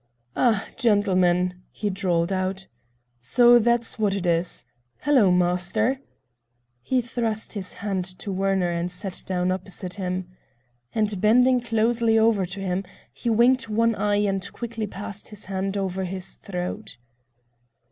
[0.35, 2.65] "Ah, gentlemen!" he drawled out.
[3.19, 4.65] "So that's what it is.
[5.01, 6.01] Hello, master!"
[6.81, 10.27] He thrust his hand to Werner and sat down opposite him.
[10.95, 12.83] And bending closely over to him,
[13.13, 16.97] he winked one eye and quickly passed his hand over his throat.